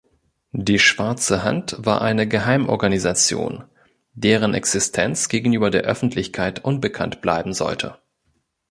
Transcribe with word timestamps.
Die 0.57 0.79
Schwarze 0.79 1.43
Hand 1.43 1.75
war 1.77 2.01
eine 2.01 2.27
Geheimorganisation, 2.27 3.65
deren 4.15 4.55
Existenz 4.55 5.29
gegenüber 5.29 5.69
der 5.69 5.83
Öffentlichkeit 5.83 6.65
unbekannt 6.65 7.21
bleiben 7.21 7.53
sollten. 7.53 7.91